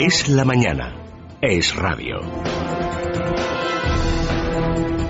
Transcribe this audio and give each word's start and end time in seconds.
Es 0.00 0.28
la 0.28 0.44
mañana. 0.44 0.94
Es 1.42 1.74
radio. 1.74 2.20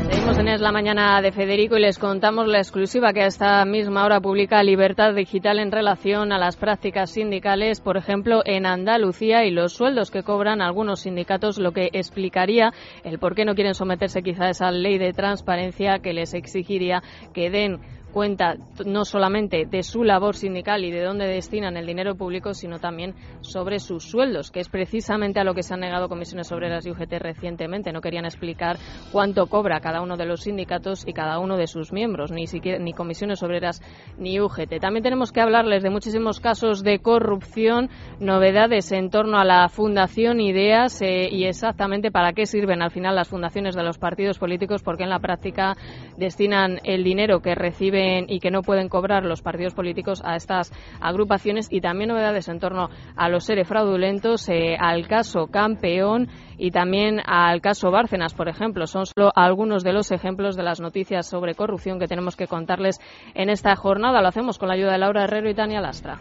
Seguimos 0.08 0.38
en 0.38 0.48
Es 0.48 0.62
la 0.62 0.72
mañana 0.72 1.20
de 1.20 1.30
Federico 1.30 1.76
y 1.76 1.82
les 1.82 1.98
contamos 1.98 2.46
la 2.46 2.56
exclusiva 2.56 3.12
que 3.12 3.20
a 3.20 3.26
esta 3.26 3.62
misma 3.66 4.06
hora 4.06 4.22
publica 4.22 4.62
Libertad 4.62 5.12
Digital 5.12 5.58
en 5.58 5.72
relación 5.72 6.32
a 6.32 6.38
las 6.38 6.56
prácticas 6.56 7.10
sindicales, 7.10 7.82
por 7.82 7.98
ejemplo, 7.98 8.40
en 8.46 8.64
Andalucía 8.64 9.44
y 9.44 9.50
los 9.50 9.74
sueldos 9.74 10.10
que 10.10 10.22
cobran 10.22 10.62
algunos 10.62 11.00
sindicatos, 11.00 11.58
lo 11.58 11.72
que 11.72 11.90
explicaría 11.92 12.72
el 13.04 13.18
por 13.18 13.34
qué 13.34 13.44
no 13.44 13.54
quieren 13.54 13.74
someterse 13.74 14.22
quizá 14.22 14.44
a 14.44 14.50
esa 14.50 14.70
ley 14.70 14.96
de 14.96 15.12
transparencia 15.12 15.98
que 15.98 16.14
les 16.14 16.32
exigiría 16.32 17.02
que 17.34 17.50
den 17.50 17.80
cuenta 18.18 18.56
no 18.84 19.04
solamente 19.04 19.64
de 19.64 19.84
su 19.84 20.02
labor 20.02 20.34
sindical 20.34 20.84
y 20.84 20.90
de 20.90 21.04
dónde 21.04 21.28
destinan 21.28 21.76
el 21.76 21.86
dinero 21.86 22.16
público, 22.16 22.52
sino 22.52 22.80
también 22.80 23.14
sobre 23.42 23.78
sus 23.78 24.10
sueldos, 24.10 24.50
que 24.50 24.58
es 24.58 24.68
precisamente 24.68 25.38
a 25.38 25.44
lo 25.44 25.54
que 25.54 25.62
se 25.62 25.74
han 25.74 25.78
negado 25.78 26.08
comisiones 26.08 26.50
obreras 26.50 26.84
y 26.84 26.90
UGT 26.90 27.12
recientemente. 27.20 27.92
No 27.92 28.00
querían 28.00 28.24
explicar 28.24 28.76
cuánto 29.12 29.46
cobra 29.46 29.78
cada 29.78 30.02
uno 30.02 30.16
de 30.16 30.26
los 30.26 30.40
sindicatos 30.40 31.06
y 31.06 31.12
cada 31.12 31.38
uno 31.38 31.56
de 31.56 31.68
sus 31.68 31.92
miembros, 31.92 32.32
ni 32.32 32.48
siquiera 32.48 32.80
ni 32.80 32.92
comisiones 32.92 33.40
obreras 33.44 33.80
ni 34.18 34.40
UGT. 34.40 34.80
También 34.80 35.04
tenemos 35.04 35.30
que 35.30 35.40
hablarles 35.40 35.84
de 35.84 35.90
muchísimos 35.90 36.40
casos 36.40 36.82
de 36.82 36.98
corrupción, 36.98 37.88
novedades 38.18 38.90
en 38.90 39.10
torno 39.10 39.38
a 39.38 39.44
la 39.44 39.68
Fundación 39.68 40.40
Ideas 40.40 41.00
eh, 41.02 41.28
y 41.30 41.44
exactamente 41.44 42.10
para 42.10 42.32
qué 42.32 42.46
sirven 42.46 42.82
al 42.82 42.90
final 42.90 43.14
las 43.14 43.28
fundaciones 43.28 43.76
de 43.76 43.84
los 43.84 43.96
partidos 43.96 44.40
políticos, 44.40 44.82
porque 44.82 45.04
en 45.04 45.10
la 45.10 45.20
práctica 45.20 45.76
destinan 46.16 46.80
el 46.82 47.04
dinero 47.04 47.42
que 47.42 47.54
reciben 47.54 48.07
y 48.28 48.40
que 48.40 48.50
no 48.50 48.62
pueden 48.62 48.88
cobrar 48.88 49.24
los 49.24 49.42
partidos 49.42 49.74
políticos 49.74 50.22
a 50.24 50.36
estas 50.36 50.72
agrupaciones 51.00 51.68
y 51.70 51.80
también 51.80 52.08
novedades 52.08 52.48
en 52.48 52.60
torno 52.60 52.88
a 53.16 53.28
los 53.28 53.44
seres 53.44 53.68
fraudulentos, 53.68 54.48
eh, 54.48 54.76
al 54.78 55.06
caso 55.06 55.46
Campeón 55.48 56.28
y 56.56 56.70
también 56.70 57.20
al 57.24 57.60
caso 57.60 57.90
Bárcenas, 57.90 58.34
por 58.34 58.48
ejemplo. 58.48 58.86
Son 58.86 59.06
solo 59.06 59.30
algunos 59.34 59.84
de 59.84 59.92
los 59.92 60.10
ejemplos 60.10 60.56
de 60.56 60.62
las 60.62 60.80
noticias 60.80 61.28
sobre 61.28 61.54
corrupción 61.54 61.98
que 61.98 62.08
tenemos 62.08 62.36
que 62.36 62.46
contarles 62.46 62.98
en 63.34 63.50
esta 63.50 63.74
jornada. 63.76 64.22
Lo 64.22 64.28
hacemos 64.28 64.58
con 64.58 64.68
la 64.68 64.74
ayuda 64.74 64.92
de 64.92 64.98
Laura 64.98 65.24
Herrero 65.24 65.50
y 65.50 65.54
Tania 65.54 65.80
Lastra. 65.80 66.20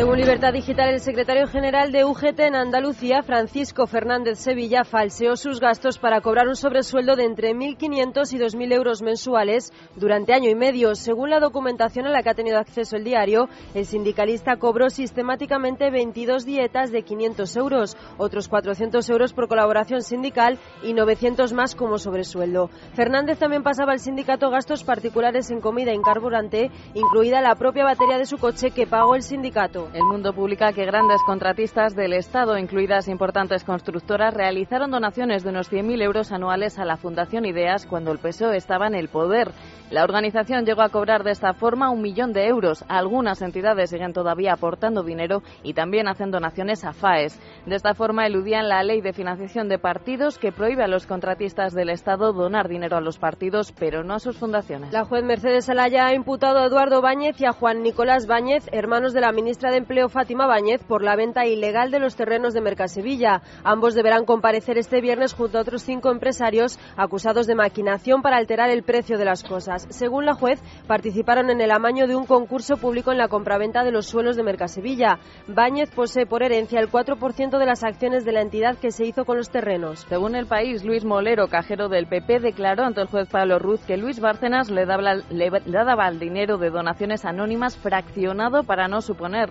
Según 0.00 0.16
Libertad 0.16 0.54
Digital, 0.54 0.94
el 0.94 1.00
secretario 1.00 1.46
general 1.46 1.92
de 1.92 2.06
UGT 2.06 2.40
en 2.40 2.54
Andalucía, 2.54 3.22
Francisco 3.22 3.86
Fernández 3.86 4.38
Sevilla, 4.38 4.82
falseó 4.82 5.36
sus 5.36 5.60
gastos 5.60 5.98
para 5.98 6.22
cobrar 6.22 6.48
un 6.48 6.56
sobresueldo 6.56 7.16
de 7.16 7.26
entre 7.26 7.52
1.500 7.52 8.32
y 8.32 8.38
2.000 8.38 8.72
euros 8.72 9.02
mensuales 9.02 9.74
durante 9.96 10.32
año 10.32 10.48
y 10.48 10.54
medio. 10.54 10.94
Según 10.94 11.28
la 11.28 11.38
documentación 11.38 12.06
a 12.06 12.08
la 12.08 12.22
que 12.22 12.30
ha 12.30 12.34
tenido 12.34 12.58
acceso 12.58 12.96
el 12.96 13.04
diario, 13.04 13.50
el 13.74 13.84
sindicalista 13.84 14.56
cobró 14.56 14.88
sistemáticamente 14.88 15.90
22 15.90 16.46
dietas 16.46 16.90
de 16.92 17.02
500 17.02 17.56
euros, 17.56 17.98
otros 18.16 18.48
400 18.48 19.06
euros 19.10 19.34
por 19.34 19.48
colaboración 19.48 20.00
sindical 20.00 20.58
y 20.82 20.94
900 20.94 21.52
más 21.52 21.74
como 21.74 21.98
sobresueldo. 21.98 22.70
Fernández 22.94 23.38
también 23.38 23.62
pasaba 23.62 23.92
al 23.92 24.00
sindicato 24.00 24.48
gastos 24.48 24.82
particulares 24.82 25.50
en 25.50 25.60
comida 25.60 25.92
y 25.92 26.00
carburante, 26.00 26.70
incluida 26.94 27.42
la 27.42 27.54
propia 27.56 27.84
batería 27.84 28.16
de 28.16 28.24
su 28.24 28.38
coche 28.38 28.70
que 28.70 28.86
pagó 28.86 29.14
el 29.14 29.22
sindicato. 29.22 29.89
El 29.92 30.04
Mundo 30.04 30.32
publica 30.32 30.72
que 30.72 30.84
grandes 30.84 31.20
contratistas 31.26 31.96
del 31.96 32.12
Estado, 32.12 32.56
incluidas 32.56 33.08
importantes 33.08 33.64
constructoras, 33.64 34.32
realizaron 34.32 34.92
donaciones 34.92 35.42
de 35.42 35.50
unos 35.50 35.68
100.000 35.68 36.00
euros 36.02 36.30
anuales 36.30 36.78
a 36.78 36.84
la 36.84 36.96
Fundación 36.96 37.44
Ideas 37.44 37.86
cuando 37.86 38.12
el 38.12 38.20
PSOE 38.20 38.56
estaba 38.56 38.86
en 38.86 38.94
el 38.94 39.08
poder. 39.08 39.50
La 39.90 40.04
organización 40.04 40.64
llegó 40.64 40.82
a 40.82 40.88
cobrar 40.90 41.24
de 41.24 41.32
esta 41.32 41.52
forma 41.52 41.90
un 41.90 42.00
millón 42.00 42.32
de 42.32 42.46
euros. 42.46 42.84
Algunas 42.86 43.42
entidades 43.42 43.90
siguen 43.90 44.12
todavía 44.12 44.52
aportando 44.52 45.02
dinero 45.02 45.42
y 45.64 45.74
también 45.74 46.06
hacen 46.06 46.30
donaciones 46.30 46.84
a 46.84 46.92
FAES. 46.92 47.40
De 47.66 47.74
esta 47.74 47.94
forma 47.94 48.24
eludían 48.24 48.68
la 48.68 48.84
ley 48.84 49.00
de 49.00 49.12
financiación 49.12 49.68
de 49.68 49.80
partidos 49.80 50.38
que 50.38 50.52
prohíbe 50.52 50.84
a 50.84 50.88
los 50.88 51.08
contratistas 51.08 51.74
del 51.74 51.90
Estado 51.90 52.32
donar 52.32 52.68
dinero 52.68 52.96
a 52.96 53.00
los 53.00 53.18
partidos, 53.18 53.72
pero 53.72 54.04
no 54.04 54.14
a 54.14 54.20
sus 54.20 54.38
fundaciones. 54.38 54.92
La 54.92 55.04
juez 55.04 55.24
Mercedes 55.24 55.68
Alaya 55.68 56.06
ha 56.06 56.14
imputado 56.14 56.60
a 56.60 56.66
Eduardo 56.66 57.02
Báñez 57.02 57.40
y 57.40 57.46
a 57.46 57.52
Juan 57.52 57.82
Nicolás 57.82 58.28
Báñez, 58.28 58.68
hermanos 58.70 59.12
de 59.12 59.22
la 59.22 59.32
ministra 59.32 59.69
de 59.70 59.78
Empleo 59.78 60.08
Fátima 60.08 60.46
Báñez, 60.46 60.82
por 60.84 61.02
la 61.02 61.16
venta 61.16 61.46
ilegal 61.46 61.90
de 61.90 62.00
los 62.00 62.16
terrenos 62.16 62.54
de 62.54 62.60
Mercasevilla. 62.60 63.42
Ambos 63.64 63.94
deberán 63.94 64.24
comparecer 64.24 64.78
este 64.78 65.00
viernes 65.00 65.32
junto 65.32 65.58
a 65.58 65.62
otros 65.62 65.82
cinco 65.82 66.10
empresarios 66.10 66.78
acusados 66.96 67.46
de 67.46 67.54
maquinación 67.54 68.22
para 68.22 68.36
alterar 68.36 68.70
el 68.70 68.82
precio 68.82 69.18
de 69.18 69.24
las 69.24 69.42
cosas. 69.42 69.86
Según 69.90 70.26
la 70.26 70.34
juez, 70.34 70.60
participaron 70.86 71.50
en 71.50 71.60
el 71.60 71.70
amaño 71.70 72.06
de 72.06 72.16
un 72.16 72.26
concurso 72.26 72.76
público 72.76 73.12
en 73.12 73.18
la 73.18 73.28
compraventa 73.28 73.84
de 73.84 73.92
los 73.92 74.06
suelos 74.06 74.36
de 74.36 74.42
Mercasevilla. 74.42 75.18
Báñez 75.46 75.90
posee 75.94 76.26
por 76.26 76.42
herencia 76.42 76.80
el 76.80 76.90
4% 76.90 77.58
de 77.58 77.66
las 77.66 77.84
acciones 77.84 78.24
de 78.24 78.32
la 78.32 78.42
entidad 78.42 78.76
que 78.78 78.90
se 78.90 79.06
hizo 79.06 79.24
con 79.24 79.36
los 79.36 79.50
terrenos. 79.50 80.06
Según 80.08 80.34
el 80.34 80.46
país, 80.46 80.84
Luis 80.84 81.04
Molero, 81.04 81.48
cajero 81.48 81.88
del 81.88 82.06
PP, 82.06 82.40
declaró 82.40 82.84
ante 82.84 83.00
el 83.00 83.08
juez 83.08 83.28
Pablo 83.28 83.58
Ruz 83.58 83.80
que 83.86 83.96
Luis 83.96 84.20
Bárcenas 84.20 84.70
le 84.70 84.86
daba, 84.86 85.14
le 85.30 85.50
daba 85.50 86.08
el 86.08 86.18
dinero 86.18 86.58
de 86.58 86.70
donaciones 86.70 87.24
anónimas 87.24 87.76
fraccionado 87.76 88.64
para 88.64 88.88
no 88.88 89.00
suponer 89.00 89.50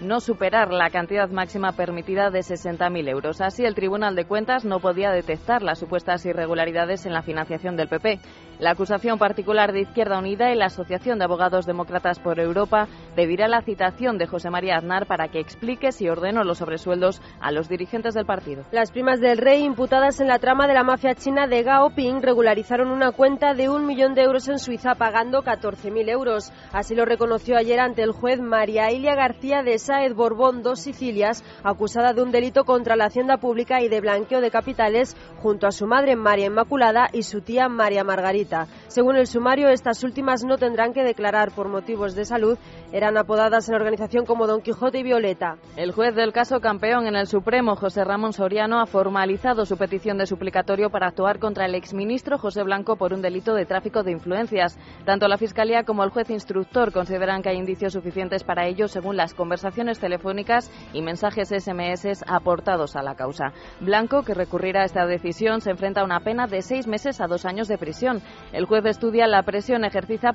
no 0.00 0.20
superar 0.20 0.72
la 0.72 0.90
cantidad 0.90 1.28
máxima 1.30 1.72
permitida 1.72 2.30
de 2.30 2.40
60.000 2.40 3.08
euros. 3.08 3.40
Así, 3.40 3.64
el 3.64 3.74
Tribunal 3.74 4.14
de 4.14 4.24
Cuentas 4.24 4.64
no 4.64 4.80
podía 4.80 5.10
detectar 5.10 5.62
las 5.62 5.78
supuestas 5.78 6.24
irregularidades 6.26 7.06
en 7.06 7.12
la 7.12 7.22
financiación 7.22 7.76
del 7.76 7.88
PP. 7.88 8.20
La 8.58 8.70
acusación 8.70 9.18
particular 9.18 9.72
de 9.72 9.80
Izquierda 9.80 10.18
Unida 10.18 10.50
y 10.50 10.56
la 10.56 10.66
Asociación 10.66 11.18
de 11.18 11.24
Abogados 11.24 11.66
Demócratas 11.66 12.18
por 12.18 12.40
Europa 12.40 12.88
pedirá 13.14 13.48
la 13.48 13.60
citación 13.60 14.16
de 14.16 14.26
José 14.26 14.48
María 14.48 14.76
Aznar 14.76 15.06
para 15.06 15.28
que 15.28 15.40
explique 15.40 15.92
si 15.92 16.08
ordenó 16.08 16.42
los 16.42 16.58
sobresueldos 16.58 17.20
a 17.40 17.52
los 17.52 17.68
dirigentes 17.68 18.14
del 18.14 18.24
partido. 18.24 18.64
Las 18.72 18.92
primas 18.92 19.20
del 19.20 19.38
rey 19.38 19.62
imputadas 19.62 20.20
en 20.20 20.28
la 20.28 20.38
trama 20.38 20.66
de 20.66 20.74
la 20.74 20.84
mafia 20.84 21.14
china 21.14 21.46
de 21.46 21.62
Gao 21.62 21.90
Ping 21.90 22.22
regularizaron 22.22 22.90
una 22.90 23.12
cuenta 23.12 23.52
de 23.52 23.68
un 23.68 23.86
millón 23.86 24.14
de 24.14 24.22
euros 24.22 24.48
en 24.48 24.58
Suiza 24.58 24.94
pagando 24.94 25.42
14.000 25.42 26.08
euros. 26.08 26.52
Así 26.72 26.94
lo 26.94 27.04
reconoció 27.04 27.58
ayer 27.58 27.78
ante 27.78 28.02
el 28.02 28.12
juez 28.12 28.40
María 28.40 28.90
Ilia 28.90 29.14
García 29.14 29.62
de 29.62 29.78
Saed 29.86 30.16
Borbón, 30.16 30.64
dos 30.64 30.80
Sicilias, 30.80 31.44
acusada 31.62 32.12
de 32.12 32.20
un 32.20 32.32
delito 32.32 32.64
contra 32.64 32.96
la 32.96 33.04
hacienda 33.04 33.36
pública 33.36 33.80
y 33.82 33.88
de 33.88 34.00
blanqueo 34.00 34.40
de 34.40 34.50
capitales 34.50 35.16
junto 35.40 35.68
a 35.68 35.70
su 35.70 35.86
madre 35.86 36.16
María 36.16 36.46
Inmaculada 36.46 37.08
y 37.12 37.22
su 37.22 37.40
tía 37.40 37.68
María 37.68 38.02
Margarita. 38.02 38.66
Según 38.88 39.14
el 39.14 39.28
sumario, 39.28 39.68
estas 39.68 40.02
últimas 40.02 40.42
no 40.42 40.58
tendrán 40.58 40.92
que 40.92 41.04
declarar 41.04 41.52
por 41.52 41.68
motivos 41.68 42.16
de 42.16 42.24
salud. 42.24 42.58
Eran 42.90 43.16
apodadas 43.16 43.68
en 43.68 43.74
la 43.74 43.78
organización 43.78 44.26
como 44.26 44.48
Don 44.48 44.60
Quijote 44.60 44.98
y 44.98 45.02
Violeta. 45.04 45.56
El 45.76 45.92
juez 45.92 46.16
del 46.16 46.32
caso 46.32 46.58
campeón 46.60 47.06
en 47.06 47.14
el 47.14 47.28
Supremo, 47.28 47.76
José 47.76 48.02
Ramón 48.02 48.32
Soriano, 48.32 48.80
ha 48.80 48.86
formalizado 48.86 49.66
su 49.66 49.76
petición 49.76 50.18
de 50.18 50.26
suplicatorio 50.26 50.90
para 50.90 51.06
actuar 51.06 51.38
contra 51.38 51.64
el 51.64 51.76
exministro 51.76 52.38
José 52.38 52.64
Blanco 52.64 52.96
por 52.96 53.12
un 53.12 53.22
delito 53.22 53.54
de 53.54 53.66
tráfico 53.66 54.02
de 54.02 54.10
influencias. 54.10 54.76
Tanto 55.04 55.28
la 55.28 55.38
Fiscalía 55.38 55.84
como 55.84 56.02
el 56.02 56.10
juez 56.10 56.28
instructor 56.30 56.92
consideran 56.92 57.40
que 57.40 57.50
hay 57.50 57.58
indicios 57.58 57.92
suficientes 57.92 58.42
para 58.42 58.66
ello 58.66 58.88
según 58.88 59.16
las 59.16 59.32
conversaciones 59.32 59.75
telefónicas 59.76 60.70
y 60.92 61.02
mensajes 61.02 61.50
SMS 61.50 62.24
aportados 62.26 62.96
a 62.96 63.02
la 63.02 63.14
causa. 63.14 63.52
Blanco, 63.80 64.22
que 64.22 64.34
recurrirá 64.34 64.82
a 64.82 64.86
esta 64.86 65.06
decisión, 65.06 65.60
se 65.60 65.70
enfrenta 65.70 66.00
a 66.00 66.04
una 66.04 66.20
pena 66.20 66.46
de 66.46 66.62
seis 66.62 66.86
meses 66.86 67.20
a 67.20 67.26
dos 67.26 67.44
años 67.44 67.68
de 67.68 67.78
prisión. 67.78 68.22
El 68.52 68.64
juez 68.64 68.84
estudia 68.86 69.26
la 69.26 69.42
presión 69.42 69.84
ejercida 69.84 70.32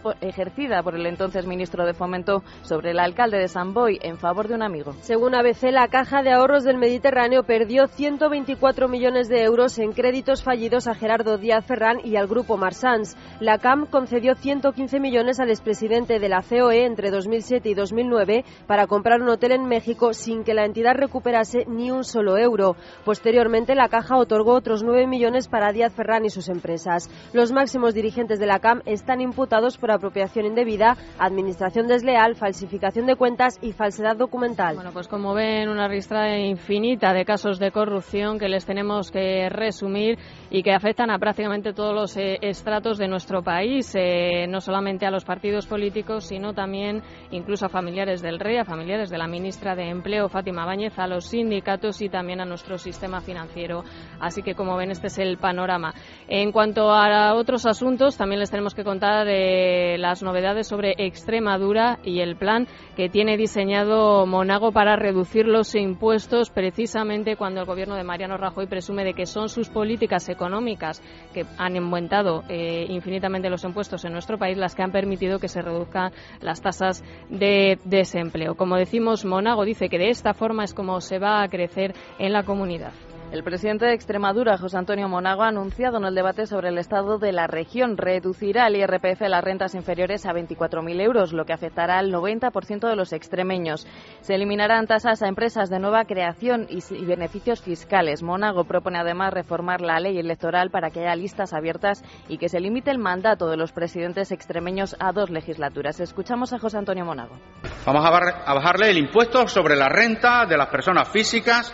por 0.83 0.95
el 0.95 1.05
entonces 1.05 1.47
ministro 1.47 1.85
de 1.85 1.93
Fomento 1.93 2.43
sobre 2.61 2.91
el 2.91 2.99
alcalde 2.99 3.39
de 3.39 3.47
San 3.47 3.73
Boy 3.73 3.99
en 4.01 4.17
favor 4.17 4.47
de 4.47 4.55
un 4.55 4.63
amigo. 4.63 4.93
Según 5.01 5.33
ABC, 5.33 5.71
la 5.71 5.87
Caja 5.87 6.21
de 6.21 6.31
Ahorros 6.31 6.63
del 6.63 6.77
Mediterráneo 6.77 7.43
perdió 7.43 7.87
124 7.87 8.87
millones 8.87 9.27
de 9.27 9.43
euros 9.43 9.79
en 9.79 9.91
créditos 9.91 10.43
fallidos 10.43 10.87
a 10.87 10.93
Gerardo 10.93 11.37
Díaz 11.37 11.65
Ferrán 11.65 11.97
y 12.03 12.15
al 12.15 12.27
grupo 12.27 12.57
Marsans. 12.57 13.17
La 13.39 13.57
CAM 13.57 13.87
concedió 13.87 14.35
115 14.35 14.99
millones 14.99 15.39
al 15.39 15.49
expresidente 15.49 16.19
de 16.19 16.29
la 16.29 16.41
COE 16.41 16.85
entre 16.85 17.09
2007 17.09 17.69
y 17.69 17.73
2009 17.73 18.45
para 18.67 18.87
comprar 18.87 19.21
un 19.21 19.29
hotel 19.31 19.53
en 19.53 19.65
México 19.65 20.13
sin 20.13 20.43
que 20.43 20.53
la 20.53 20.65
entidad 20.65 20.93
recuperase 20.95 21.65
ni 21.67 21.91
un 21.91 22.03
solo 22.03 22.37
euro. 22.37 22.75
Posteriormente, 23.03 23.75
la 23.75 23.89
Caja 23.89 24.17
otorgó 24.17 24.53
otros 24.53 24.83
9 24.83 25.07
millones 25.07 25.47
para 25.47 25.71
Díaz 25.71 25.93
Ferrán 25.93 26.25
y 26.25 26.29
sus 26.29 26.49
empresas. 26.49 27.09
Los 27.33 27.51
máximos 27.51 27.93
dirigentes 27.93 28.39
de 28.39 28.45
la 28.45 28.59
CAM 28.59 28.81
están 28.85 29.21
imputados 29.21 29.77
por 29.77 29.91
apropiación 29.91 30.45
indebida, 30.45 30.97
administración 31.17 31.87
desleal, 31.87 32.35
falsificación 32.35 33.05
de 33.05 33.15
cuentas 33.15 33.57
y 33.61 33.71
falsedad 33.71 34.15
documental. 34.15 34.75
Bueno, 34.75 34.91
pues 34.93 35.07
como 35.07 35.33
ven, 35.33 35.69
una 35.69 35.87
lista 35.87 36.37
infinita 36.37 37.13
de 37.13 37.25
casos 37.25 37.59
de 37.59 37.71
corrupción 37.71 38.37
que 38.37 38.49
les 38.49 38.65
tenemos 38.65 39.11
que 39.11 39.49
resumir 39.49 40.17
y 40.49 40.63
que 40.63 40.73
afectan 40.73 41.09
a 41.11 41.19
prácticamente 41.19 41.73
todos 41.73 41.93
los 41.93 42.17
eh, 42.17 42.37
estratos 42.41 42.97
de 42.97 43.07
nuestro 43.07 43.41
país, 43.41 43.93
eh, 43.95 44.45
no 44.47 44.59
solamente 44.59 45.05
a 45.05 45.11
los 45.11 45.25
partidos 45.25 45.65
políticos, 45.65 46.25
sino 46.25 46.53
también 46.53 47.01
incluso 47.31 47.65
a 47.65 47.69
familiares 47.69 48.21
del 48.21 48.39
rey, 48.39 48.57
a 48.57 48.65
familiares 48.65 49.09
de 49.09 49.17
la 49.17 49.20
ministra 49.27 49.75
de 49.75 49.89
Empleo, 49.89 50.29
Fátima 50.29 50.65
Báñez, 50.65 50.97
a 50.97 51.07
los 51.07 51.25
sindicatos 51.25 52.01
y 52.01 52.09
también 52.09 52.41
a 52.41 52.45
nuestro 52.45 52.77
sistema 52.77 53.21
financiero. 53.21 53.83
Así 54.19 54.41
que, 54.41 54.55
como 54.55 54.77
ven, 54.77 54.91
este 54.91 55.07
es 55.07 55.17
el 55.19 55.37
panorama. 55.37 55.93
En 56.27 56.51
cuanto 56.51 56.91
a 56.91 57.33
otros 57.33 57.65
asuntos, 57.65 58.17
también 58.17 58.39
les 58.39 58.51
tenemos 58.51 58.73
que 58.73 58.83
contar 58.83 59.25
de 59.25 59.97
las 59.99 60.23
novedades 60.23 60.67
sobre 60.67 60.93
Extremadura 60.97 61.99
y 62.03 62.19
el 62.19 62.35
plan 62.35 62.67
que 62.95 63.09
tiene 63.09 63.37
diseñado 63.37 64.25
Monago 64.25 64.71
para 64.71 64.95
reducir 64.95 65.45
los 65.47 65.75
impuestos 65.75 66.49
precisamente 66.49 67.35
cuando 67.35 67.61
el 67.61 67.65
gobierno 67.65 67.95
de 67.95 68.03
Mariano 68.03 68.37
Rajoy 68.37 68.67
presume 68.67 69.03
de 69.03 69.13
que 69.13 69.25
son 69.25 69.49
sus 69.49 69.69
políticas 69.69 70.29
económicas 70.29 71.01
que 71.33 71.45
han 71.57 71.75
aumentado 71.77 72.43
eh, 72.47 72.85
infinitamente 72.89 73.49
los 73.49 73.63
impuestos 73.63 74.05
en 74.05 74.13
nuestro 74.13 74.37
país 74.37 74.57
las 74.57 74.75
que 74.75 74.83
han 74.83 74.91
permitido 74.91 75.39
que 75.39 75.47
se 75.47 75.61
reduzcan 75.61 76.11
las 76.39 76.61
tasas 76.61 77.03
de 77.29 77.79
desempleo. 77.85 78.55
Como 78.55 78.77
decimos, 78.77 79.10
Monago 79.25 79.65
dice 79.65 79.89
que 79.89 79.97
de 79.97 80.09
esta 80.09 80.33
forma 80.33 80.63
es 80.63 80.73
como 80.73 81.01
se 81.01 81.19
va 81.19 81.43
a 81.43 81.49
crecer 81.49 81.93
en 82.17 82.33
la 82.33 82.43
comunidad. 82.43 82.93
El 83.31 83.45
presidente 83.45 83.85
de 83.85 83.93
Extremadura, 83.93 84.57
José 84.57 84.77
Antonio 84.77 85.07
Monago, 85.07 85.43
ha 85.43 85.47
anunciado 85.47 85.99
en 85.99 86.03
el 86.03 86.13
debate 86.13 86.47
sobre 86.47 86.67
el 86.67 86.77
estado 86.77 87.17
de 87.17 87.31
la 87.31 87.47
región 87.47 87.95
reducirá 87.95 88.67
el 88.67 88.75
IRPF 88.75 89.21
a 89.21 89.29
las 89.29 89.41
rentas 89.41 89.73
inferiores 89.73 90.25
a 90.25 90.33
24.000 90.33 90.99
euros, 90.99 91.31
lo 91.31 91.45
que 91.45 91.53
afectará 91.53 91.97
al 91.97 92.11
90% 92.11 92.89
de 92.89 92.95
los 92.97 93.13
extremeños. 93.13 93.87
Se 94.19 94.35
eliminarán 94.35 94.85
tasas 94.85 95.21
a 95.21 95.29
empresas 95.29 95.69
de 95.69 95.79
nueva 95.79 96.03
creación 96.03 96.67
y 96.69 97.05
beneficios 97.05 97.61
fiscales. 97.61 98.21
Monago 98.21 98.65
propone 98.65 98.99
además 98.99 99.33
reformar 99.33 99.79
la 99.79 100.01
ley 100.01 100.19
electoral 100.19 100.69
para 100.69 100.89
que 100.89 100.99
haya 100.99 101.15
listas 101.15 101.53
abiertas 101.53 102.03
y 102.27 102.37
que 102.37 102.49
se 102.49 102.59
limite 102.59 102.91
el 102.91 102.97
mandato 102.97 103.47
de 103.47 103.55
los 103.55 103.71
presidentes 103.71 104.33
extremeños 104.33 104.97
a 104.99 105.13
dos 105.13 105.29
legislaturas. 105.29 106.01
Escuchamos 106.01 106.51
a 106.51 106.59
José 106.59 106.79
Antonio 106.79 107.05
Monago. 107.05 107.39
Vamos 107.85 108.05
a 108.05 108.53
bajarle 108.53 108.91
el 108.91 108.97
impuesto 108.97 109.47
sobre 109.47 109.77
la 109.77 109.87
renta 109.87 110.45
de 110.45 110.57
las 110.57 110.67
personas 110.67 111.07
físicas 111.07 111.73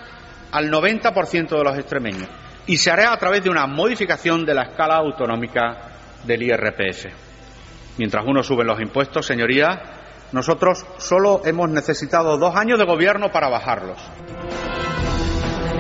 al 0.52 0.72
90% 0.72 1.50
de 1.50 1.64
los 1.64 1.78
extremeños 1.78 2.30
y 2.66 2.78
se 2.78 2.92
hará 2.92 3.14
a 3.14 3.18
través 3.18 3.44
de 3.44 3.50
una 3.50 3.66
modificación 3.66 4.46
de 4.46 4.54
la 4.54 4.64
escala 4.64 4.98
autonómica 4.98 5.78
del 6.26 6.44
IRPF. 6.44 7.06
Mientras 7.98 8.26
uno 8.28 8.44
sube 8.44 8.64
los 8.64 8.80
impuestos, 8.80 9.26
señorías, 9.26 9.80
nosotros 10.32 10.86
solo 10.98 11.42
hemos 11.46 11.70
necesitado 11.70 12.38
dos 12.38 12.56
años 12.56 12.78
de 12.78 12.86
gobierno 12.86 13.32
para 13.32 13.50
bajarlos. 13.50 13.98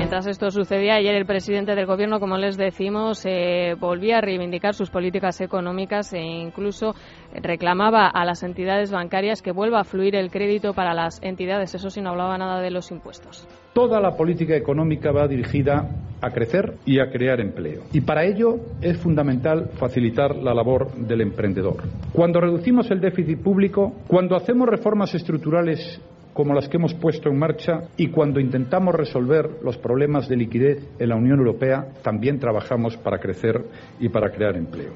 Mientras 0.08 0.28
esto 0.28 0.52
sucedía, 0.52 0.96
ayer 0.96 1.16
el 1.16 1.26
presidente 1.26 1.76
del 1.76 1.86
Gobierno, 1.86 2.22
como 2.22 2.38
les 2.38 2.56
decimos, 2.56 3.26
eh, 3.26 3.76
volvía 3.78 4.20
a 4.20 4.22
reivindicar 4.22 4.74
sus 4.74 4.90
políticas 4.90 5.42
económicas 5.42 6.14
e 6.14 6.22
incluso 6.22 6.96
reclamaba 7.34 8.08
a 8.08 8.24
las 8.24 8.42
entidades 8.42 8.90
bancarias 8.90 9.42
que 9.42 9.52
vuelva 9.52 9.82
a 9.82 9.84
fluir 9.84 10.16
el 10.16 10.32
crédito 10.32 10.74
para 10.74 10.94
las 10.94 11.22
entidades. 11.22 11.76
Eso 11.76 11.90
sí, 11.90 12.00
no 12.00 12.12
hablaba 12.12 12.38
nada 12.38 12.62
de 12.62 12.72
los 12.72 12.90
impuestos. 12.90 13.46
Toda 13.74 14.00
la 14.00 14.16
política 14.16 14.56
económica 14.56 15.12
va 15.12 15.28
dirigida 15.28 15.90
a 16.22 16.30
crecer 16.32 16.76
y 16.86 17.02
a 17.02 17.10
crear 17.12 17.42
empleo. 17.42 17.82
Y 17.92 18.00
para 18.00 18.24
ello 18.24 18.60
es 18.82 18.98
fundamental 18.98 19.72
facilitar 19.74 20.38
la 20.38 20.54
labor 20.54 20.90
del 20.94 21.20
emprendedor. 21.20 21.84
Cuando 22.14 22.40
reducimos 22.40 22.90
el 22.92 23.02
déficit 23.02 23.44
público, 23.44 23.92
cuando 24.08 24.38
hacemos 24.38 24.70
reformas 24.70 25.14
estructurales 25.14 26.02
como 26.38 26.54
las 26.54 26.70
que 26.70 26.78
hemos 26.78 26.94
puesto 26.94 27.30
en 27.30 27.40
marcha 27.40 27.90
y 27.98 28.12
cuando 28.12 28.40
intentamos 28.40 28.94
resolver 28.94 29.58
los 29.64 29.76
problemas 29.80 30.30
de 30.30 30.38
liquidez 30.38 30.88
en 31.00 31.10
la 31.10 31.16
Unión 31.16 31.40
Europea, 31.40 31.88
también 32.04 32.38
trabajamos 32.38 32.96
para 32.96 33.18
crecer 33.18 33.66
y 34.00 34.10
para 34.10 34.30
crear 34.30 34.56
empleo. 34.56 34.94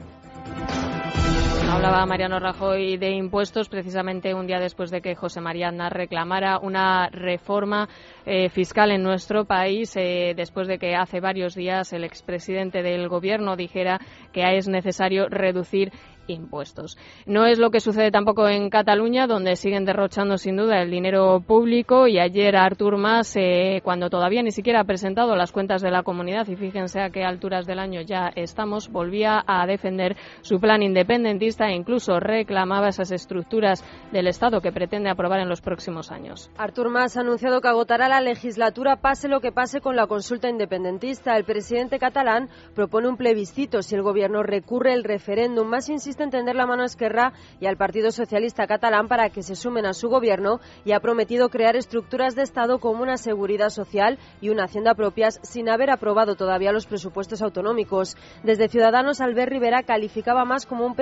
Hablaba 1.68 2.06
Mariano 2.06 2.38
Rajoy 2.38 2.98
de 2.98 3.12
impuestos 3.12 3.70
precisamente 3.70 4.36
un 4.36 4.46
día 4.46 4.60
después 4.60 4.92
de 4.92 5.02
que 5.02 5.16
José 5.16 5.42
María 5.42 5.70
Aznar 5.70 5.94
reclamara 5.94 6.60
una 6.60 7.10
reforma 7.10 7.90
eh, 8.26 8.50
fiscal 8.50 8.92
en 8.92 9.02
nuestro 9.02 9.46
país, 9.46 9.96
eh, 9.96 10.34
después 10.36 10.68
de 10.68 10.78
que 10.78 10.96
hace 10.96 11.22
varios 11.22 11.56
días 11.56 11.92
el 11.94 12.04
expresidente 12.04 12.84
del 12.84 13.08
Gobierno 13.08 13.56
dijera 13.56 14.00
que 14.32 14.58
es 14.58 14.68
necesario 14.68 15.28
reducir 15.28 15.92
impuestos. 16.32 16.98
No 17.26 17.46
es 17.46 17.60
lo 17.60 17.72
que 17.72 17.80
sucede 17.80 18.12
tampoco 18.12 18.48
en 18.48 18.70
Cataluña, 18.70 19.28
donde 19.28 19.56
siguen 19.56 19.86
derrochando 19.86 20.38
sin 20.38 20.58
duda 20.58 20.82
el 20.82 20.92
dinero 20.92 21.42
público 21.46 22.08
y 22.08 22.20
ayer 22.20 22.56
Artur 22.56 22.98
Mas, 22.98 23.36
eh, 23.36 23.82
cuando 23.84 24.10
todavía 24.10 24.44
ni 24.44 24.52
siquiera 24.52 24.82
ha 24.82 24.86
presentado 24.86 25.36
las 25.36 25.52
cuentas 25.52 25.82
de 25.82 25.92
la 25.92 26.04
comunidad 26.04 26.48
y 26.48 26.56
fíjense 26.56 27.02
a 27.02 27.10
qué 27.10 27.24
alturas 27.24 27.66
del 27.66 27.80
año 27.80 28.02
ya 28.02 28.32
estamos, 28.36 28.90
volvía 28.90 29.44
a 29.46 29.66
defender 29.66 30.16
su 30.42 30.60
plan 30.60 30.84
independentista 30.84 31.68
e 31.68 31.76
incluso 31.76 32.20
reclamaba 32.20 32.90
esas 32.90 33.12
estructuras 33.12 33.84
del 34.12 34.28
Estado 34.28 34.62
que 34.62 34.72
pretende 34.72 35.10
aprobar 35.10 35.40
en 35.40 35.50
los 35.50 35.62
próximos 35.62 36.12
años. 36.12 36.50
Artur 36.58 36.90
Mas 36.90 37.18
ha 37.18 37.22
anunciado 37.22 37.62
que 37.62 37.68
agotará 37.68 38.08
la 38.08 38.22
legislatura 38.22 38.98
pase 38.98 39.28
lo 39.28 39.40
que 39.40 39.52
pase 39.52 39.82
con 39.82 39.96
la 39.96 40.08
consulta 40.08 40.50
independentista. 40.50 41.36
El 41.36 41.44
presidente 41.44 42.00
catalán 42.00 42.50
propone 42.76 43.08
un 43.08 43.18
plebiscito 43.18 43.82
si 43.82 43.96
el 43.96 44.02
gobierno 44.02 44.44
recurre 44.44 44.94
el 44.94 45.04
referéndum. 45.04 45.68
Más 45.68 45.90
insiste 45.90 46.21
entender 46.24 46.56
la 46.56 46.66
mano 46.66 46.84
Esquerra 46.84 47.34
y 47.60 47.66
al 47.66 47.78
Partido 47.78 48.12
Socialista 48.12 48.68
Catalán 48.68 49.08
para 49.08 49.30
que 49.30 49.44
se 49.44 49.56
sumen 49.56 49.86
a 49.86 49.94
su 49.94 50.10
gobierno 50.10 50.60
y 50.86 50.94
ha 50.94 51.00
prometido 51.00 51.50
crear 51.50 51.76
estructuras 51.76 52.36
de 52.36 52.44
Estado 52.44 52.80
como 52.80 53.04
una 53.04 53.18
seguridad 53.18 53.70
social 53.70 54.18
y 54.42 54.50
una 54.50 54.66
hacienda 54.66 54.96
propias 54.96 55.40
sin 55.44 55.70
haber 55.70 55.90
aprobado 55.90 56.36
todavía 56.36 56.72
los 56.72 56.86
presupuestos 56.86 57.42
autonómicos. 57.42 58.16
Desde 58.44 58.68
Ciudadanos, 58.68 59.22
Albert 59.22 59.52
Rivera 59.52 59.84
calificaba 59.84 60.46
más 60.46 60.66
como 60.66 60.86
un, 60.86 60.96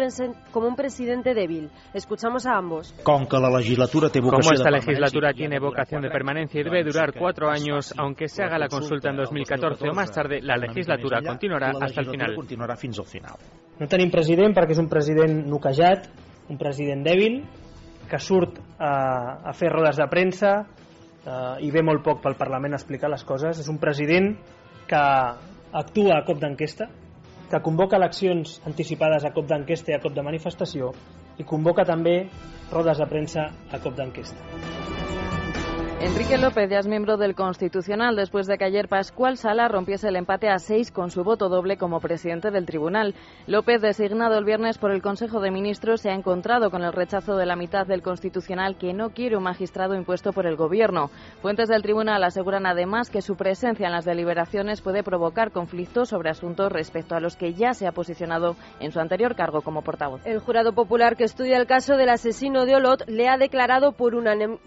como 0.52 0.68
un 0.68 0.76
presidente 0.76 1.34
débil. 1.34 1.70
Escuchamos 1.94 2.46
a 2.46 2.58
ambos. 2.58 2.94
Como 3.04 4.54
esta 4.54 4.72
legislatura 4.72 5.34
tiene 5.34 5.60
vocación 5.60 6.02
de 6.02 6.10
permanencia 6.10 6.62
y 6.62 6.64
debe 6.64 6.84
durar 6.84 7.14
cuatro 7.18 7.50
años, 7.50 7.94
aunque 7.98 8.28
se 8.28 8.44
haga 8.44 8.58
la 8.58 8.68
consulta 8.68 9.10
en 9.10 9.18
2014 9.18 9.90
o 9.90 9.94
más 9.94 10.12
tarde, 10.12 10.42
la 10.42 10.58
legislatura 10.58 11.22
continuará 11.22 11.72
hasta 11.80 12.02
el 12.02 12.10
final. 12.10 12.36
No 13.80 13.88
tenim 13.88 14.12
president 14.12 14.56
perquè 14.56 14.76
és 14.76 14.82
un 14.82 14.90
president 14.92 15.38
noquejat, 15.48 16.10
un 16.52 16.60
president 16.60 17.04
dèbil, 17.06 17.40
que 18.10 18.20
surt 18.20 18.58
a, 18.78 18.92
a 19.48 19.54
fer 19.56 19.70
rodes 19.72 20.00
de 20.02 20.08
premsa 20.12 20.54
eh, 20.60 21.66
i 21.66 21.70
ve 21.72 21.84
molt 21.86 22.04
poc 22.04 22.24
pel 22.24 22.36
Parlament 22.40 22.76
a 22.76 22.82
explicar 22.82 23.12
les 23.14 23.24
coses. 23.24 23.62
És 23.62 23.70
un 23.72 23.80
president 23.80 24.34
que 24.90 25.04
actua 25.80 26.18
a 26.18 26.26
cop 26.28 26.42
d'enquesta, 26.42 26.90
que 27.50 27.62
convoca 27.66 27.98
eleccions 27.98 28.60
anticipades 28.70 29.26
a 29.26 29.34
cop 29.34 29.48
d'enquesta 29.50 29.94
i 29.94 29.98
a 29.98 30.04
cop 30.04 30.14
de 30.14 30.26
manifestació 30.26 30.92
i 31.40 31.48
convoca 31.48 31.88
també 31.88 32.22
rodes 32.74 33.00
de 33.00 33.10
premsa 33.10 33.50
a 33.72 33.82
cop 33.82 33.96
d'enquesta. 33.98 34.99
Enrique 36.02 36.38
López 36.38 36.70
ya 36.70 36.80
es 36.80 36.88
miembro 36.88 37.18
del 37.18 37.36
Constitucional 37.36 38.16
después 38.16 38.48
de 38.48 38.58
que 38.58 38.64
ayer 38.64 38.88
Pascual 38.88 39.36
Sala 39.36 39.68
rompiese 39.68 40.08
el 40.08 40.16
empate 40.16 40.48
a 40.48 40.58
seis 40.58 40.94
con 40.94 41.12
su 41.12 41.26
voto 41.26 41.50
doble 41.50 41.76
como 41.76 42.00
presidente 42.00 42.52
del 42.52 42.66
tribunal. 42.66 43.16
López, 43.48 43.82
designado 43.82 44.38
el 44.38 44.46
viernes 44.46 44.78
por 44.78 44.92
el 44.92 45.02
Consejo 45.02 45.42
de 45.42 45.52
Ministros, 45.52 46.00
se 46.00 46.10
ha 46.10 46.14
encontrado 46.14 46.72
con 46.72 46.84
el 46.84 46.94
rechazo 46.94 47.36
de 47.36 47.46
la 47.46 47.58
mitad 47.58 47.86
del 47.86 48.02
Constitucional 48.02 48.78
que 48.78 48.94
no 48.94 49.10
quiere 49.10 49.36
un 49.36 49.44
magistrado 49.44 49.94
impuesto 49.94 50.32
por 50.32 50.48
el 50.48 50.56
Gobierno. 50.56 51.10
Fuentes 51.42 51.68
del 51.68 51.82
tribunal 51.82 52.24
aseguran 52.24 52.66
además 52.66 53.10
que 53.10 53.22
su 53.22 53.36
presencia 53.36 53.88
en 53.88 53.92
las 53.92 54.06
deliberaciones 54.06 54.82
puede 54.82 55.04
provocar 55.04 55.52
conflictos 55.52 56.08
sobre 56.08 56.30
asuntos 56.30 56.72
respecto 56.72 57.16
a 57.16 57.20
los 57.20 57.36
que 57.36 57.56
ya 57.56 57.74
se 57.74 57.88
ha 57.88 57.92
posicionado 57.92 58.56
en 58.80 58.94
su 58.94 59.02
anterior 59.02 59.36
cargo 59.36 59.64
como 59.64 59.82
portavoz. 59.82 60.26
El 60.26 60.40
jurado 60.40 60.72
popular 60.72 61.18
que 61.18 61.26
estudia 61.26 61.58
el 61.58 61.68
caso 61.68 61.98
del 61.98 62.08
asesino 62.08 62.66
de 62.66 62.78
Olot 62.78 63.06
le 63.10 63.28
ha 63.28 63.38
declarado 63.38 63.92
por, 63.92 64.14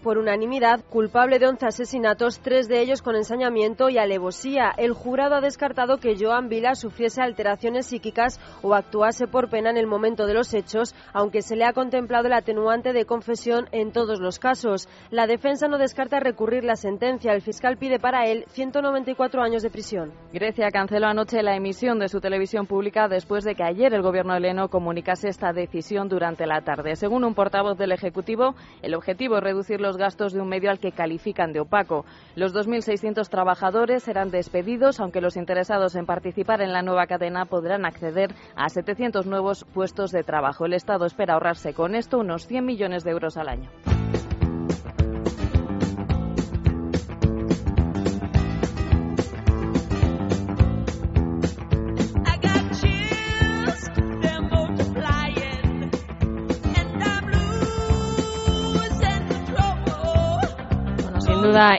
por 0.03 0.19
unanimidad 0.19 0.81
culpable 1.23 1.39
de 1.39 1.47
11 1.47 1.65
asesinatos, 1.67 2.39
tres 2.41 2.67
de 2.67 2.81
ellos 2.81 3.01
con 3.01 3.15
ensañamiento 3.15 3.87
y 3.87 3.97
alevosía. 3.97 4.73
El 4.75 4.91
jurado 4.91 5.35
ha 5.35 5.39
descartado 5.39 5.95
que 5.95 6.17
Joan 6.19 6.49
Vila 6.49 6.75
sufriese 6.75 7.21
alteraciones 7.21 7.85
psíquicas 7.85 8.41
o 8.61 8.73
actuase 8.73 9.27
por 9.27 9.49
pena 9.49 9.69
en 9.69 9.77
el 9.77 9.87
momento 9.87 10.25
de 10.25 10.33
los 10.33 10.53
hechos, 10.53 10.93
aunque 11.13 11.41
se 11.41 11.55
le 11.55 11.63
ha 11.63 11.71
contemplado 11.71 12.27
el 12.27 12.33
atenuante 12.33 12.91
de 12.91 13.05
confesión 13.05 13.69
en 13.71 13.93
todos 13.93 14.19
los 14.19 14.37
casos. 14.37 14.89
La 15.11 15.25
defensa 15.25 15.69
no 15.69 15.77
descarta 15.77 16.19
recurrir 16.19 16.65
la 16.65 16.75
sentencia. 16.75 17.31
El 17.31 17.41
fiscal 17.41 17.77
pide 17.77 17.99
para 17.99 18.25
él 18.25 18.43
194 18.49 19.41
años 19.41 19.63
de 19.63 19.69
prisión. 19.69 20.11
Grecia 20.33 20.71
canceló 20.71 21.07
anoche 21.07 21.41
la 21.41 21.55
emisión 21.55 21.99
de 21.99 22.09
su 22.09 22.19
televisión 22.19 22.65
pública 22.65 23.07
después 23.07 23.45
de 23.45 23.55
que 23.55 23.63
ayer 23.63 23.93
el 23.93 24.01
gobierno 24.01 24.35
heleno 24.35 24.67
comunicase 24.67 25.29
esta 25.29 25.53
decisión 25.53 26.09
durante 26.09 26.45
la 26.45 26.59
tarde. 26.65 26.97
Según 26.97 27.23
un 27.23 27.33
portavoz 27.33 27.77
del 27.77 27.93
Ejecutivo, 27.93 28.55
el 28.81 28.93
objetivo 28.93 29.37
es 29.37 29.43
reducir 29.43 29.79
los 29.79 29.95
gastos 29.95 30.33
de 30.33 30.41
un 30.41 30.49
medio 30.49 30.69
al 30.69 30.79
que 30.79 30.91
califica 30.91 31.12
califican 31.13 31.53
de 31.53 31.59
opaco. 31.59 32.05
Los 32.35 32.55
2.600 32.55 33.29
trabajadores 33.29 34.01
serán 34.01 34.31
despedidos, 34.31 34.99
aunque 34.99 35.21
los 35.21 35.37
interesados 35.37 35.95
en 35.95 36.07
participar 36.07 36.61
en 36.61 36.73
la 36.73 36.81
nueva 36.81 37.05
cadena 37.05 37.45
podrán 37.45 37.85
acceder 37.85 38.33
a 38.55 38.67
700 38.69 39.27
nuevos 39.27 39.63
puestos 39.63 40.11
de 40.11 40.23
trabajo. 40.23 40.65
El 40.65 40.73
Estado 40.73 41.05
espera 41.05 41.35
ahorrarse 41.35 41.75
con 41.75 41.93
esto 41.93 42.17
unos 42.17 42.47
100 42.47 42.65
millones 42.65 43.03
de 43.03 43.11
euros 43.11 43.37
al 43.37 43.49
año. 43.49 43.69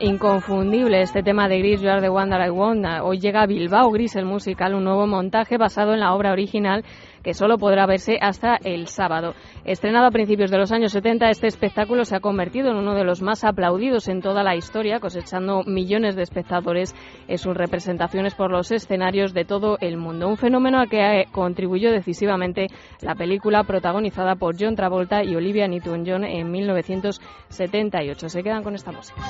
Inconfundible 0.00 1.00
este 1.00 1.22
tema 1.22 1.48
de 1.48 1.58
Gris, 1.58 1.80
You 1.80 1.90
Are 1.90 2.00
the 2.00 2.08
One 2.08 2.36
I. 2.36 3.00
Hoy 3.02 3.18
llega 3.18 3.42
a 3.42 3.46
Bilbao 3.46 3.90
Gris, 3.90 4.14
el 4.14 4.24
musical, 4.24 4.74
un 4.74 4.84
nuevo 4.84 5.06
montaje 5.06 5.58
basado 5.58 5.94
en 5.94 6.00
la 6.00 6.14
obra 6.14 6.32
original 6.32 6.84
que 7.24 7.34
solo 7.34 7.58
podrá 7.58 7.86
verse 7.86 8.18
hasta 8.20 8.56
el 8.62 8.86
sábado. 8.86 9.34
Estrenado 9.64 10.06
a 10.06 10.10
principios 10.10 10.50
de 10.50 10.58
los 10.58 10.70
años 10.70 10.92
70, 10.92 11.30
este 11.30 11.48
espectáculo 11.48 12.04
se 12.04 12.14
ha 12.14 12.20
convertido 12.20 12.70
en 12.70 12.76
uno 12.76 12.94
de 12.94 13.02
los 13.02 13.22
más 13.22 13.42
aplaudidos 13.42 14.06
en 14.08 14.20
toda 14.20 14.44
la 14.44 14.54
historia, 14.54 15.00
cosechando 15.00 15.64
millones 15.64 16.14
de 16.14 16.22
espectadores 16.22 16.94
en 17.26 17.38
sus 17.38 17.56
representaciones 17.56 18.34
por 18.34 18.50
los 18.50 18.70
escenarios 18.70 19.32
de 19.32 19.44
todo 19.44 19.78
el 19.80 19.96
mundo. 19.96 20.28
Un 20.28 20.36
fenómeno 20.36 20.78
al 20.78 20.88
que 20.88 21.24
contribuyó 21.32 21.90
decisivamente 21.90 22.66
la 23.00 23.14
película 23.14 23.64
protagonizada 23.64 24.36
por 24.36 24.56
John 24.60 24.76
Travolta 24.76 25.24
y 25.24 25.34
Olivia 25.34 25.66
Newton-John 25.66 26.24
en 26.24 26.50
1978. 26.50 28.28
Se 28.28 28.42
quedan 28.42 28.62
con 28.62 28.74
esta 28.74 28.92
música. 28.92 29.22